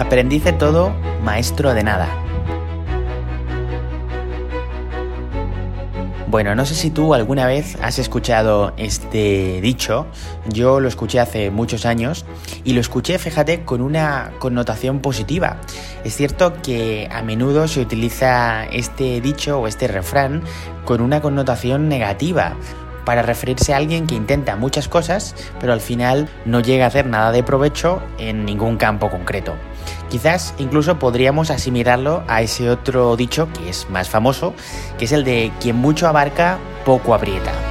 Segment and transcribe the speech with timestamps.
[0.00, 2.08] Aprendiz de todo, maestro de nada.
[6.26, 10.06] Bueno, no sé si tú alguna vez has escuchado este dicho,
[10.48, 12.24] yo lo escuché hace muchos años
[12.64, 15.60] y lo escuché, fíjate, con una connotación positiva.
[16.02, 20.42] Es cierto que a menudo se utiliza este dicho o este refrán
[20.86, 22.56] con una connotación negativa
[23.04, 27.06] para referirse a alguien que intenta muchas cosas, pero al final no llega a hacer
[27.06, 29.54] nada de provecho en ningún campo concreto.
[30.08, 34.54] Quizás incluso podríamos asimilarlo a ese otro dicho que es más famoso,
[34.98, 37.69] que es el de quien mucho abarca, poco aprieta.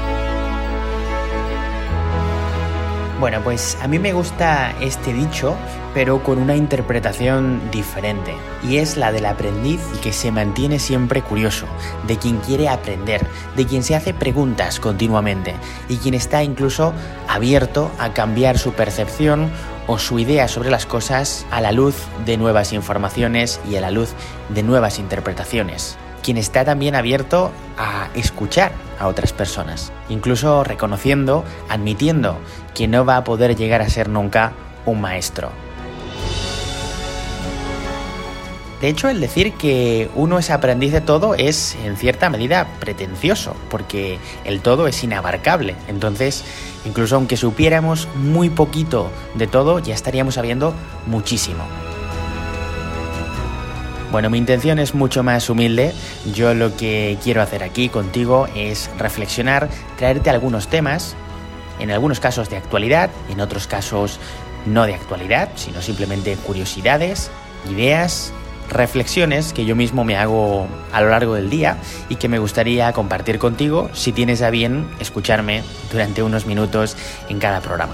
[3.19, 5.53] Bueno, pues a mí me gusta este dicho,
[5.93, 8.33] pero con una interpretación diferente,
[8.63, 11.65] y es la del aprendiz que se mantiene siempre curioso,
[12.07, 15.53] de quien quiere aprender, de quien se hace preguntas continuamente,
[15.89, 16.93] y quien está incluso
[17.27, 19.51] abierto a cambiar su percepción
[19.85, 23.91] o su idea sobre las cosas a la luz de nuevas informaciones y a la
[23.91, 24.13] luz
[24.47, 25.97] de nuevas interpretaciones.
[26.23, 32.37] Quien está también abierto a escuchar a otras personas, incluso reconociendo, admitiendo
[32.75, 34.53] que no va a poder llegar a ser nunca
[34.85, 35.49] un maestro.
[38.81, 43.53] De hecho, el decir que uno es aprendiz de todo es en cierta medida pretencioso,
[43.69, 45.75] porque el todo es inabarcable.
[45.89, 46.45] Entonces,
[46.85, 50.73] incluso aunque supiéramos muy poquito de todo, ya estaríamos sabiendo
[51.07, 51.65] muchísimo.
[54.11, 55.93] Bueno, mi intención es mucho más humilde.
[56.33, 61.15] Yo lo que quiero hacer aquí contigo es reflexionar, traerte algunos temas,
[61.79, 64.19] en algunos casos de actualidad, en otros casos
[64.65, 67.29] no de actualidad, sino simplemente curiosidades,
[67.69, 68.33] ideas,
[68.69, 71.77] reflexiones que yo mismo me hago a lo largo del día
[72.09, 76.97] y que me gustaría compartir contigo si tienes a bien escucharme durante unos minutos
[77.29, 77.93] en cada programa.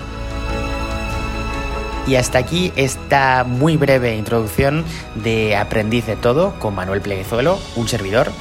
[2.07, 7.87] Y hasta aquí esta muy breve introducción de Aprendiz de Todo con Manuel Pleguezuelo, un
[7.87, 8.31] servidor,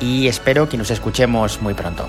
[0.00, 2.08] y espero que nos escuchemos muy pronto.